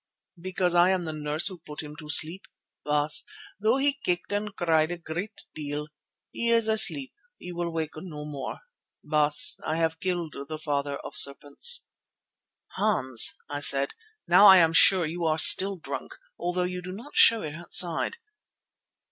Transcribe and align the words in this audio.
"Because 0.41 0.73
I 0.73 0.89
am 0.89 1.03
the 1.03 1.13
nurse 1.13 1.45
who 1.45 1.59
put 1.63 1.83
him 1.83 1.95
to 1.97 2.09
sleep, 2.09 2.47
Baas, 2.83 3.23
though 3.59 3.77
he 3.77 3.99
kicked 4.03 4.31
and 4.31 4.55
cried 4.55 4.91
a 4.91 4.97
great 4.97 5.41
deal. 5.53 5.89
He 6.31 6.49
is 6.49 6.67
asleep; 6.67 7.13
he 7.37 7.51
will 7.53 7.71
wake 7.71 7.91
no 7.95 8.25
more. 8.25 8.61
Baas, 9.03 9.59
I 9.63 9.75
have 9.75 9.99
killed 9.99 10.35
the 10.47 10.57
Father 10.57 10.95
of 11.01 11.15
Serpents." 11.15 11.85
"Hans," 12.77 13.35
I 13.47 13.59
said, 13.59 13.93
"now 14.27 14.47
I 14.47 14.57
am 14.57 14.73
sure 14.73 15.05
that 15.05 15.11
you 15.11 15.25
are 15.25 15.37
still 15.37 15.77
drunk, 15.77 16.15
although 16.39 16.63
you 16.63 16.81
do 16.81 16.93
not 16.93 17.15
show 17.15 17.43
it 17.43 17.53
outside." 17.53 18.17